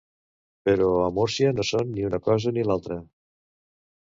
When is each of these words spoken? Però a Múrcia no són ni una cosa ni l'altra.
Però 0.69 0.87
a 1.01 1.11
Múrcia 1.17 1.51
no 1.57 1.67
són 1.73 1.93
ni 1.99 2.09
una 2.09 2.21
cosa 2.29 2.55
ni 2.57 2.65
l'altra. 2.71 2.99